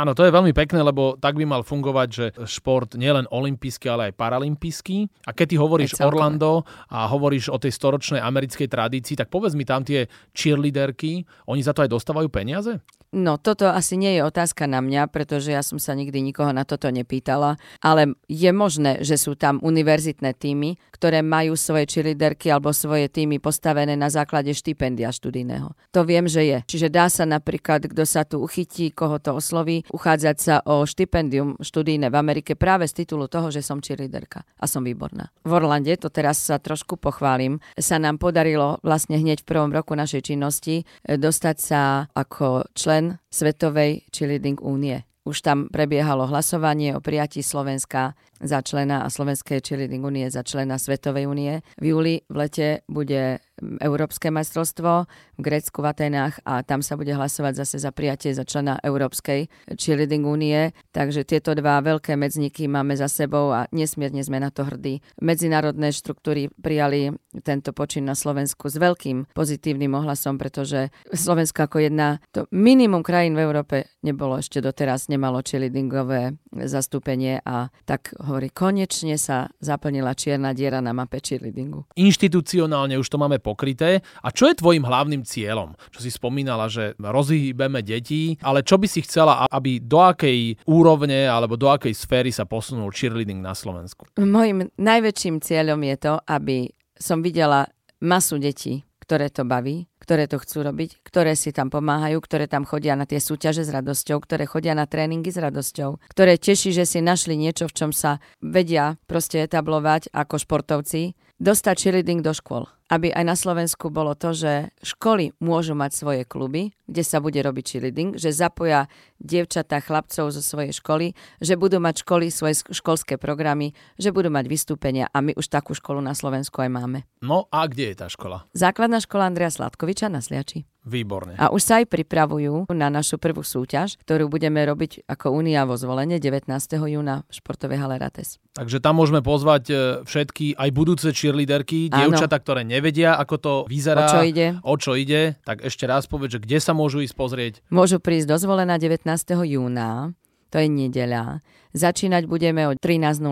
Áno, 0.00 0.16
to 0.16 0.24
je 0.24 0.32
veľmi 0.32 0.56
pekné, 0.56 0.80
lebo 0.80 1.20
tak 1.20 1.36
by 1.36 1.44
mal 1.44 1.60
fungovať, 1.60 2.08
že 2.08 2.26
šport 2.48 2.96
nielen 2.96 3.28
olimpijský, 3.28 3.92
ale 3.92 4.02
aj 4.08 4.16
paralympijský. 4.16 5.28
A 5.28 5.36
keď 5.36 5.46
ty 5.52 5.56
hovoríš 5.60 6.00
Orlando 6.00 6.64
a 6.88 7.04
hovoríš 7.04 7.52
o 7.52 7.60
tej 7.60 7.76
storočnej 7.76 8.24
americkej 8.24 8.64
tradícii, 8.64 9.20
tak 9.20 9.28
povedz 9.28 9.52
mi 9.52 9.68
tam 9.68 9.84
tie 9.84 10.08
cheerleaderky, 10.32 11.28
oni 11.44 11.60
za 11.60 11.76
to 11.76 11.84
aj 11.84 11.92
dostávajú 11.92 12.32
peniaze? 12.32 12.80
No, 13.10 13.42
toto 13.42 13.66
asi 13.66 13.98
nie 13.98 14.14
je 14.14 14.22
otázka 14.22 14.70
na 14.70 14.78
mňa, 14.78 15.10
pretože 15.10 15.50
ja 15.50 15.66
som 15.66 15.82
sa 15.82 15.98
nikdy 15.98 16.22
nikoho 16.22 16.54
na 16.54 16.62
toto 16.62 16.86
nepýtala, 16.94 17.58
ale 17.82 18.14
je 18.30 18.46
možné, 18.54 19.02
že 19.02 19.18
sú 19.18 19.34
tam 19.34 19.58
univerzitné 19.66 20.30
týmy, 20.38 20.78
ktoré 20.94 21.18
majú 21.18 21.58
svoje 21.58 21.90
cheerleaderky 21.90 22.54
alebo 22.54 22.70
svoje 22.70 23.10
týmy 23.10 23.42
postavené 23.42 23.98
na 23.98 24.14
základe 24.14 24.54
štipendia 24.54 25.10
študijného. 25.10 25.74
To 25.90 26.06
viem, 26.06 26.30
že 26.30 26.46
je. 26.46 26.58
Čiže 26.70 26.86
dá 26.86 27.10
sa 27.10 27.26
napríklad, 27.26 27.90
kto 27.90 28.06
sa 28.06 28.22
tu 28.22 28.38
uchytí, 28.46 28.94
koho 28.94 29.18
to 29.18 29.34
osloví, 29.34 29.82
uchádzať 29.90 30.36
sa 30.38 30.62
o 30.62 30.86
štipendium 30.86 31.58
študijné 31.58 32.14
v 32.14 32.16
Amerike 32.20 32.54
práve 32.54 32.86
z 32.86 33.02
titulu 33.02 33.26
toho, 33.26 33.50
že 33.50 33.58
som 33.58 33.82
cheerleaderka 33.82 34.46
a 34.46 34.64
som 34.70 34.86
výborná. 34.86 35.34
V 35.42 35.50
Orlande, 35.50 35.98
to 35.98 36.14
teraz 36.14 36.38
sa 36.46 36.62
trošku 36.62 36.94
pochválim, 36.94 37.58
sa 37.74 37.98
nám 37.98 38.22
podarilo 38.22 38.78
vlastne 38.86 39.18
hneď 39.18 39.42
v 39.42 39.50
prvom 39.50 39.74
roku 39.74 39.98
našej 39.98 40.30
činnosti 40.30 40.86
e, 40.86 41.18
dostať 41.18 41.56
sa 41.58 42.06
ako 42.14 42.70
člen 42.78 42.99
člen 43.00 43.16
Svetovej 43.32 44.04
cheerleading 44.12 44.60
únie. 44.60 45.08
Už 45.24 45.40
tam 45.40 45.68
prebiehalo 45.72 46.28
hlasovanie 46.28 46.96
o 46.96 47.00
prijatí 47.00 47.40
Slovenska 47.40 48.12
za 48.40 48.60
člena 48.60 49.04
a 49.04 49.08
Slovenskej 49.08 49.64
cheerleading 49.64 50.04
únie 50.04 50.28
za 50.28 50.44
člena 50.44 50.76
Svetovej 50.76 51.24
únie. 51.28 51.64
V 51.80 51.96
júli 51.96 52.24
v 52.28 52.36
lete 52.36 52.68
bude 52.88 53.40
Európske 53.80 54.32
majstrovstvo 54.32 55.04
v 55.36 55.40
Grécku 55.40 55.84
v 55.84 55.88
Atenách 55.92 56.40
a 56.44 56.64
tam 56.66 56.80
sa 56.80 56.96
bude 56.96 57.12
hlasovať 57.12 57.64
zase 57.64 57.76
za 57.80 57.92
prijatie 57.92 58.32
za 58.32 58.44
člena 58.44 58.80
Európskej 58.80 59.46
cheerleading 59.76 60.26
únie. 60.26 60.72
Takže 60.90 61.24
tieto 61.24 61.54
dva 61.54 61.80
veľké 61.84 62.16
medzníky 62.16 62.66
máme 62.66 62.96
za 62.96 63.06
sebou 63.06 63.52
a 63.52 63.68
nesmierne 63.70 64.24
sme 64.24 64.40
na 64.40 64.48
to 64.50 64.64
hrdí. 64.66 65.04
Medzinárodné 65.20 65.92
štruktúry 65.92 66.50
prijali 66.50 67.14
tento 67.46 67.70
počin 67.70 68.08
na 68.08 68.18
Slovensku 68.18 68.66
s 68.66 68.76
veľkým 68.76 69.30
pozitívnym 69.32 69.94
ohlasom, 69.94 70.40
pretože 70.40 70.90
Slovensko 71.12 71.68
ako 71.68 71.78
jedna, 71.86 72.18
to 72.34 72.50
minimum 72.50 73.06
krajín 73.06 73.38
v 73.38 73.44
Európe 73.46 73.76
nebolo 74.02 74.40
ešte 74.40 74.58
doteraz, 74.58 75.06
nemalo 75.06 75.44
cheerleadingové 75.44 76.34
zastúpenie 76.50 77.38
a 77.46 77.70
tak 77.86 78.16
hovorí, 78.18 78.50
konečne 78.50 79.14
sa 79.20 79.52
zaplnila 79.62 80.16
čierna 80.18 80.50
diera 80.56 80.82
na 80.82 80.90
mape 80.90 81.22
cheerleadingu. 81.22 81.86
Inštitucionálne 81.94 82.98
už 82.98 83.06
to 83.06 83.16
máme 83.20 83.38
pokryté. 83.50 84.06
A 84.22 84.30
čo 84.30 84.46
je 84.46 84.54
tvojim 84.54 84.86
hlavným 84.86 85.26
cieľom? 85.26 85.74
Čo 85.90 86.06
si 86.06 86.14
spomínala, 86.14 86.70
že 86.70 86.94
rozhýbeme 87.02 87.82
deti, 87.82 88.38
ale 88.46 88.62
čo 88.62 88.78
by 88.78 88.86
si 88.86 89.02
chcela, 89.02 89.50
aby 89.50 89.82
do 89.82 89.98
akej 89.98 90.62
úrovne 90.70 91.26
alebo 91.26 91.58
do 91.58 91.66
akej 91.66 91.90
sféry 91.90 92.30
sa 92.30 92.46
posunul 92.46 92.94
cheerleading 92.94 93.42
na 93.42 93.58
Slovensku? 93.58 94.06
Mojím 94.22 94.70
najväčším 94.78 95.42
cieľom 95.42 95.82
je 95.82 95.96
to, 95.98 96.14
aby 96.30 96.70
som 96.94 97.18
videla 97.26 97.66
masu 97.98 98.38
detí, 98.38 98.86
ktoré 99.10 99.26
to 99.26 99.42
baví, 99.42 99.90
ktoré 99.98 100.30
to 100.30 100.38
chcú 100.38 100.62
robiť, 100.62 101.02
ktoré 101.02 101.34
si 101.34 101.50
tam 101.50 101.66
pomáhajú, 101.66 102.22
ktoré 102.22 102.46
tam 102.46 102.62
chodia 102.62 102.94
na 102.94 103.10
tie 103.10 103.18
súťaže 103.18 103.66
s 103.66 103.70
radosťou, 103.74 104.22
ktoré 104.22 104.46
chodia 104.46 104.70
na 104.78 104.86
tréningy 104.86 105.34
s 105.34 105.42
radosťou, 105.42 105.98
ktoré 106.14 106.38
teší, 106.38 106.70
že 106.70 106.86
si 106.86 107.02
našli 107.02 107.34
niečo, 107.34 107.66
v 107.66 107.74
čom 107.74 107.90
sa 107.90 108.22
vedia 108.38 108.94
proste 109.10 109.42
etablovať 109.42 110.14
ako 110.14 110.34
športovci, 110.38 111.18
dostať 111.40 111.76
cheerleading 111.88 112.20
do 112.20 112.36
škôl 112.36 112.68
aby 112.90 113.14
aj 113.14 113.24
na 113.24 113.38
Slovensku 113.38 113.86
bolo 113.88 114.18
to, 114.18 114.34
že 114.34 114.74
školy 114.82 115.30
môžu 115.38 115.78
mať 115.78 115.94
svoje 115.94 116.22
kluby, 116.26 116.74
kde 116.90 117.06
sa 117.06 117.22
bude 117.22 117.38
robiť 117.38 117.64
cheerleading, 117.64 118.18
že 118.18 118.34
zapoja 118.34 118.90
dievčatá, 119.22 119.78
chlapcov 119.78 120.34
zo 120.34 120.42
svojej 120.42 120.74
školy, 120.74 121.14
že 121.38 121.54
budú 121.54 121.78
mať 121.78 122.02
školy 122.02 122.34
svoje 122.34 122.66
školské 122.74 123.14
programy, 123.14 123.78
že 123.94 124.10
budú 124.10 124.28
mať 124.34 124.50
vystúpenia 124.50 125.06
a 125.14 125.22
my 125.22 125.38
už 125.38 125.46
takú 125.46 125.72
školu 125.72 126.02
na 126.02 126.18
Slovensku 126.18 126.58
aj 126.58 126.70
máme. 126.74 126.98
No 127.22 127.46
a 127.54 127.70
kde 127.70 127.94
je 127.94 127.96
tá 128.02 128.10
škola? 128.10 128.42
Základná 128.52 128.98
škola 128.98 129.30
Andrea 129.30 129.54
Sladkoviča 129.54 130.10
na 130.10 130.18
Sliači. 130.18 130.66
Výborne. 130.80 131.36
A 131.36 131.52
už 131.52 131.60
sa 131.60 131.84
aj 131.84 131.92
pripravujú 131.92 132.64
na 132.72 132.88
našu 132.88 133.20
prvú 133.20 133.44
súťaž, 133.44 134.00
ktorú 134.00 134.32
budeme 134.32 134.64
robiť 134.64 135.04
ako 135.04 135.36
Únia 135.36 135.68
vo 135.68 135.76
zvolenie 135.76 136.16
19. 136.16 136.48
júna 136.88 137.28
v 137.28 137.32
športovej 137.36 137.76
hale 137.76 138.00
Rates. 138.00 138.40
Takže 138.56 138.80
tam 138.80 138.96
môžeme 138.96 139.20
pozvať 139.20 139.64
e, 139.68 139.74
všetky 140.08 140.56
aj 140.56 140.68
budúce 140.72 141.08
cheerleaderky, 141.12 141.92
dievčata, 141.92 142.32
ktoré 142.40 142.64
nevedia, 142.64 143.20
ako 143.20 143.34
to 143.36 143.52
vyzerá, 143.68 144.08
o 144.08 144.12
čo 144.12 144.20
ide. 144.24 144.46
O 144.64 144.74
čo 144.80 144.92
ide. 144.96 145.36
Tak 145.44 145.60
ešte 145.68 145.84
raz 145.84 146.08
povedz, 146.08 146.40
že 146.40 146.42
kde 146.42 146.58
sa 146.64 146.72
môžu 146.72 147.04
ísť 147.04 147.14
pozrieť? 147.14 147.54
Môžu 147.68 148.00
prísť 148.00 148.32
do 148.32 148.36
zvolená 148.40 148.80
19. 148.80 149.04
júna 149.44 150.16
to 150.50 150.58
je 150.58 150.68
nedeľa. 150.68 151.40
Začínať 151.70 152.26
budeme 152.26 152.66
od 152.66 152.76
13.00 152.82 153.22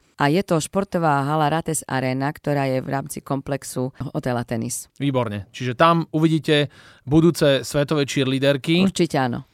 a 0.00 0.24
je 0.32 0.42
to 0.42 0.56
športová 0.56 1.28
hala 1.28 1.52
Rates 1.52 1.84
Arena, 1.84 2.32
ktorá 2.32 2.64
je 2.64 2.80
v 2.80 2.88
rámci 2.88 3.20
komplexu 3.20 3.92
hotela 4.16 4.42
Tenis. 4.48 4.88
Výborne. 4.96 5.52
Čiže 5.52 5.76
tam 5.76 6.08
uvidíte 6.10 6.72
budúce 7.04 7.60
svetové 7.62 8.08
cheerleaderky. 8.08 8.80
Určite 8.82 9.20
áno. 9.20 9.44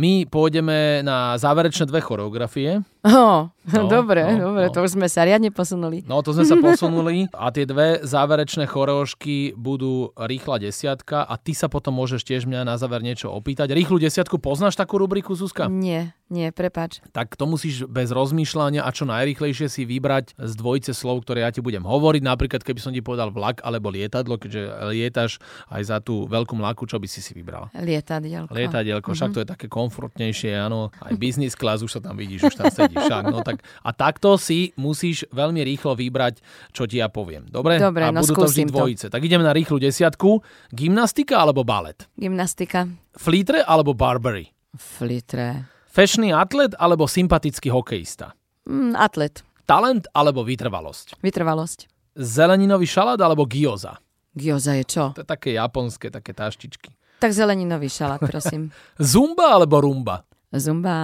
My 0.00 0.24
pôjdeme 0.24 1.04
na 1.04 1.36
záverečné 1.36 1.84
dve 1.84 2.00
choreografie. 2.00 2.80
Oh, 3.04 3.52
no, 3.68 3.80
dobre, 4.00 4.24
no, 4.36 4.52
dobre, 4.52 4.68
no. 4.68 4.72
to 4.72 4.80
už 4.84 4.96
sme 4.96 5.08
sa 5.12 5.28
riadne 5.28 5.52
posunuli. 5.52 6.04
No, 6.08 6.24
to 6.24 6.32
sme 6.32 6.48
sa 6.48 6.56
posunuli 6.72 7.28
a 7.36 7.52
tie 7.52 7.68
dve 7.68 8.00
záverečné 8.00 8.64
choreožky 8.64 9.52
budú 9.56 10.12
rýchla 10.16 10.60
desiatka 10.60 11.28
a 11.28 11.36
ty 11.36 11.52
sa 11.52 11.68
potom 11.68 12.00
môžeš 12.00 12.24
tiež 12.24 12.42
mňa 12.48 12.64
na 12.64 12.80
záver 12.80 13.04
niečo 13.04 13.28
opýtať. 13.28 13.76
Rýchlu 13.76 14.00
desiatku, 14.00 14.40
poznáš 14.40 14.76
takú 14.80 14.96
rubriku, 14.96 15.36
Zuzka? 15.36 15.68
Nie, 15.68 16.16
nie, 16.28 16.52
prepač. 16.52 17.00
Tak 17.12 17.40
to 17.40 17.48
musíš 17.48 17.88
bez 17.88 18.12
rozmýšľania 18.12 18.84
a 18.84 18.90
čo 18.92 19.08
najrýchlejšie 19.08 19.68
si 19.72 19.82
vybrať 19.88 20.36
z 20.36 20.52
dvojice 20.60 20.92
slov, 20.92 21.24
ktoré 21.24 21.44
ja 21.44 21.50
ti 21.52 21.64
budem 21.64 21.84
hovoriť. 21.84 22.22
Napríklad, 22.24 22.60
keby 22.60 22.80
som 22.84 22.92
ti 22.92 23.00
povedal 23.00 23.32
vlak 23.32 23.64
alebo 23.64 23.88
lietadlo, 23.88 24.36
keďže 24.36 24.92
lietaš 24.92 25.42
aj 25.72 25.82
za 25.88 25.98
tú 26.04 26.28
veľkú 26.28 26.52
mlaku, 26.52 26.84
čo 26.84 27.00
by 27.00 27.08
si 27.08 27.24
si 27.24 27.32
vybral? 27.32 27.72
Lietadielko. 27.72 28.52
Lietadielko, 28.52 29.08
mm-hmm. 29.08 29.16
však 29.16 29.30
to 29.34 29.40
je 29.40 29.48
také 29.48 29.66
komfortnejšie, 29.90 30.54
áno. 30.54 30.94
Aj 31.02 31.10
business 31.18 31.58
class 31.58 31.82
už 31.82 31.98
sa 31.98 32.00
tam 32.00 32.14
vidíš, 32.14 32.54
už 32.54 32.54
tam 32.54 32.70
sedí 32.70 32.94
však. 32.94 33.26
No, 33.26 33.42
tak, 33.42 33.58
a 33.82 33.90
takto 33.90 34.38
si 34.38 34.70
musíš 34.78 35.26
veľmi 35.34 35.66
rýchlo 35.66 35.98
vybrať, 35.98 36.38
čo 36.70 36.86
ti 36.86 37.02
ja 37.02 37.10
poviem. 37.10 37.50
Dobre? 37.50 37.82
Dobre, 37.82 38.06
a 38.06 38.14
no 38.14 38.22
budú 38.22 38.46
to 38.46 38.46
vždy 38.46 38.70
dvojice. 38.70 39.10
To. 39.10 39.18
Tak 39.18 39.26
ideme 39.26 39.42
na 39.42 39.50
rýchlu 39.50 39.82
desiatku. 39.82 40.38
Gymnastika 40.70 41.42
alebo 41.42 41.66
balet? 41.66 42.06
Gymnastika. 42.14 42.86
Flitre 43.18 43.66
alebo 43.66 43.90
Barbary? 43.90 44.54
Flitre. 44.78 45.66
Fešný 45.90 46.30
atlet 46.30 46.70
alebo 46.78 47.10
sympatický 47.10 47.74
hokejista? 47.74 48.38
Mm, 48.70 48.94
atlet. 48.94 49.42
Talent 49.66 50.06
alebo 50.14 50.46
vytrvalosť? 50.46 51.18
Vytrvalosť. 51.18 51.90
Zeleninový 52.14 52.86
šalát 52.86 53.18
alebo 53.18 53.42
gyoza? 53.42 53.98
Gyoza 54.30 54.78
je 54.78 54.84
čo? 54.86 55.04
To 55.18 55.26
je 55.26 55.28
také 55.28 55.58
japonské, 55.58 56.06
také 56.14 56.30
taštičky. 56.30 56.94
Tak 57.20 57.36
zeleninový 57.36 57.92
šalát, 57.92 58.20
prosím. 58.24 58.72
Zumba 59.12 59.52
alebo 59.60 59.84
rumba? 59.84 60.24
Zumba. 60.56 60.96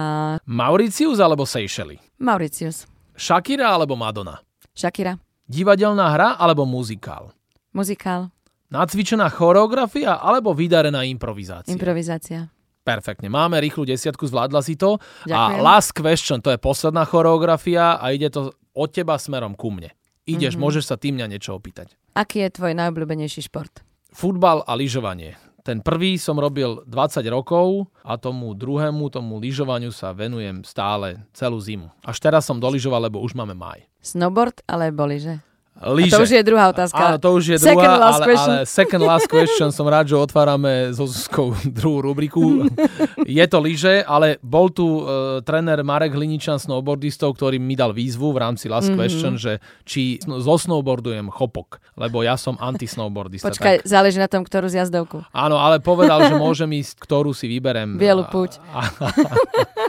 Mauricius 0.49 1.21
alebo 1.21 1.45
Seychely? 1.45 2.01
Mauricius. 2.17 2.89
Shakira 3.13 3.69
alebo 3.69 3.93
Madonna? 3.93 4.41
Shakira. 4.73 5.21
Divadelná 5.45 6.09
hra 6.11 6.29
alebo 6.41 6.65
muzikál? 6.65 7.31
Muzikál. 7.71 8.33
Nacvičená 8.67 9.31
choreografia 9.31 10.19
alebo 10.19 10.51
vydarená 10.51 11.05
improvizácia? 11.07 11.71
Improvizácia. 11.71 12.51
Perfektne. 12.83 13.31
Máme 13.31 13.61
rýchlu 13.63 13.87
desiatku, 13.87 14.27
zvládla 14.27 14.59
si 14.65 14.75
to. 14.75 14.99
Ďakujem. 15.23 15.59
A 15.59 15.63
last 15.63 15.91
question, 15.95 16.41
to 16.43 16.51
je 16.51 16.59
posledná 16.59 17.07
choreografia 17.07 17.95
a 17.95 18.11
ide 18.11 18.27
to 18.27 18.51
od 18.75 18.89
teba 18.91 19.15
smerom 19.15 19.55
ku 19.55 19.71
mne. 19.71 19.93
Ideš, 20.27 20.55
mm-hmm. 20.55 20.63
môžeš 20.63 20.83
sa 20.91 20.95
tým 20.99 21.15
mňa 21.15 21.27
niečo 21.31 21.55
opýtať. 21.55 21.95
Aký 22.11 22.43
je 22.43 22.51
tvoj 22.51 22.75
najobľúbenejší 22.75 23.47
šport? 23.47 23.85
Futbal 24.11 24.67
a 24.67 24.75
lyžovanie. 24.75 25.39
Ten 25.67 25.83
prvý 25.83 26.15
som 26.15 26.39
robil 26.39 26.79
20 26.87 27.27
rokov 27.27 27.91
a 27.99 28.15
tomu 28.15 28.55
druhému, 28.55 29.11
tomu 29.11 29.35
lyžovaniu 29.35 29.91
sa 29.91 30.15
venujem 30.15 30.63
stále 30.63 31.27
celú 31.35 31.59
zimu. 31.59 31.91
Až 32.07 32.23
teraz 32.23 32.47
som 32.47 32.55
dolyžoval, 32.55 33.11
lebo 33.11 33.19
už 33.19 33.35
máme 33.35 33.51
maj. 33.51 33.83
Snowboard 33.99 34.63
alebo 34.63 35.03
lyže? 35.03 35.43
Líže. 35.77 36.09
A 36.09 36.17
to 36.17 36.25
už 36.25 36.31
je 36.33 36.41
druhá 36.41 36.65
otázka. 36.73 36.97
Áno, 36.97 37.17
to 37.21 37.29
už 37.37 37.43
je 37.53 37.57
second 37.61 37.85
druhá, 37.85 38.01
last 38.01 38.17
ale, 38.17 38.25
question. 38.25 38.55
ale 38.57 38.65
second 38.65 39.03
last 39.05 39.27
question. 39.29 39.69
Som 39.69 39.85
rád, 39.85 40.09
že 40.09 40.17
otvárame 40.17 40.89
so 40.89 41.05
Zuzkou 41.05 41.53
druhú 41.77 42.01
rubriku. 42.01 42.65
je 43.25 43.45
to 43.45 43.57
lyže, 43.61 44.01
ale 44.01 44.41
bol 44.41 44.73
tu 44.73 45.05
uh, 45.05 45.37
tréner 45.45 45.77
Marek 45.85 46.17
Hliničan, 46.17 46.57
snowboardistov, 46.57 47.37
ktorý 47.37 47.61
mi 47.61 47.77
dal 47.77 47.93
výzvu 47.93 48.33
v 48.33 48.41
rámci 48.41 48.65
last 48.65 48.89
mm-hmm. 48.89 48.97
question, 48.97 49.33
že 49.37 49.61
či 49.85 50.17
zosnowboardujem 50.25 51.29
chopok, 51.29 51.77
lebo 51.93 52.25
ja 52.25 52.33
som 52.41 52.57
anti-snowboardista. 52.57 53.45
Počkaj, 53.45 53.85
tak... 53.85 53.85
záleží 53.85 54.17
na 54.17 54.25
tom, 54.25 54.41
ktorú 54.41 54.65
zjazdovku. 54.73 55.29
Áno, 55.29 55.61
ale 55.61 55.77
povedal, 55.77 56.25
že 56.25 56.33
môžem 56.41 56.73
ísť, 56.73 56.97
ktorú 57.05 57.37
si 57.37 57.45
vyberem. 57.45 58.01
Bielu 58.01 58.25
púť. 58.25 58.57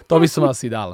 To 0.09 0.20
by 0.20 0.29
som 0.29 0.44
asi 0.48 0.68
dal. 0.68 0.92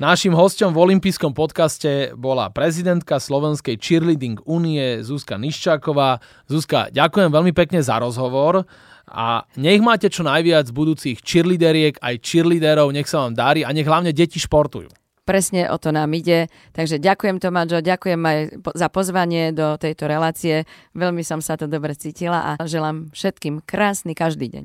Našim 0.00 0.32
hostom 0.32 0.72
v 0.72 0.80
olympijskom 0.80 1.36
podcaste 1.36 2.16
bola 2.16 2.48
prezidentka 2.48 3.20
Slovenskej 3.20 3.76
cheerleading 3.76 4.40
únie 4.48 5.04
Zuzka 5.04 5.36
Niščáková. 5.36 6.24
Zuzka, 6.48 6.88
ďakujem 6.88 7.28
veľmi 7.28 7.52
pekne 7.52 7.84
za 7.84 8.00
rozhovor 8.00 8.64
a 9.04 9.44
nech 9.60 9.84
máte 9.84 10.08
čo 10.08 10.24
najviac 10.24 10.72
budúcich 10.72 11.20
cheerleaderiek 11.20 12.00
aj 12.00 12.16
cheerleaderov, 12.16 12.96
nech 12.96 13.12
sa 13.12 13.28
vám 13.28 13.36
darí 13.36 13.60
a 13.60 13.76
nech 13.76 13.84
hlavne 13.84 14.16
deti 14.16 14.40
športujú. 14.40 14.88
Presne 15.28 15.68
o 15.68 15.76
to 15.76 15.92
nám 15.92 16.16
ide. 16.16 16.48
Takže 16.72 16.96
ďakujem 16.96 17.36
Tomáčo, 17.36 17.84
ďakujem 17.84 18.20
aj 18.24 18.38
za 18.72 18.88
pozvanie 18.88 19.52
do 19.52 19.76
tejto 19.76 20.08
relácie. 20.08 20.64
Veľmi 20.96 21.20
som 21.20 21.44
sa 21.44 21.60
to 21.60 21.68
dobre 21.68 21.92
cítila 21.92 22.56
a 22.56 22.64
želám 22.64 23.12
všetkým 23.12 23.60
krásny 23.68 24.16
každý 24.16 24.48
deň. 24.48 24.64